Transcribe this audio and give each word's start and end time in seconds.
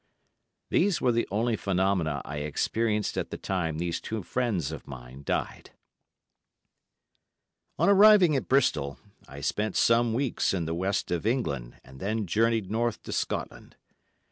These 0.71 0.99
were 0.99 1.11
the 1.11 1.27
only 1.29 1.55
phenomena 1.55 2.23
I 2.25 2.37
experienced 2.37 3.19
at 3.19 3.29
the 3.29 3.37
time 3.37 3.77
these 3.77 4.01
two 4.01 4.23
friends 4.23 4.71
of 4.71 4.87
mine 4.87 5.21
died. 5.23 5.69
On 7.77 7.87
arriving 7.87 8.35
at 8.35 8.47
Bristol, 8.49 8.97
I 9.27 9.41
spent 9.41 9.75
some 9.75 10.15
weeks 10.15 10.55
in 10.55 10.65
the 10.65 10.73
West 10.73 11.11
of 11.11 11.27
England 11.27 11.79
and 11.83 11.99
then 11.99 12.25
journeyed 12.25 12.71
north 12.71 13.03
to 13.03 13.11
Scotland. 13.11 13.75